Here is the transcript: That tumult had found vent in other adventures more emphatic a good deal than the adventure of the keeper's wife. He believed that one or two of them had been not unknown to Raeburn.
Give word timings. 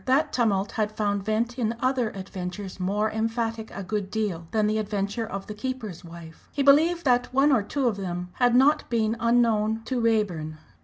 That 0.05 0.33
tumult 0.33 0.71
had 0.71 0.91
found 0.91 1.21
vent 1.21 1.59
in 1.59 1.75
other 1.79 2.09
adventures 2.09 2.79
more 2.79 3.11
emphatic 3.11 3.69
a 3.69 3.83
good 3.83 4.09
deal 4.09 4.47
than 4.49 4.65
the 4.65 4.79
adventure 4.79 5.27
of 5.27 5.45
the 5.45 5.53
keeper's 5.53 6.03
wife. 6.03 6.49
He 6.51 6.63
believed 6.63 7.05
that 7.05 7.31
one 7.31 7.51
or 7.51 7.61
two 7.61 7.87
of 7.87 7.97
them 7.97 8.29
had 8.37 8.53
been 8.89 9.11
not 9.11 9.17
unknown 9.19 9.83
to 9.85 10.01
Raeburn. 10.01 10.57